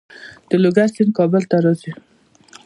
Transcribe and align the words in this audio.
د 0.49 0.51
لوګر 0.63 0.87
سیند 0.95 1.11
کابل 1.17 1.43
ته 1.49 1.57
راځي 1.65 1.91